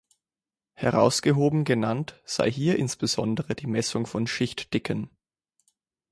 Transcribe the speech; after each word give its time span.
Herausgehoben 0.73 1.63
genannt 1.63 2.19
sei 2.25 2.49
hier 2.49 2.79
insbesondere 2.79 3.53
die 3.53 3.67
Messung 3.67 4.07
von 4.07 4.25
Schichtdicken. 4.25 5.11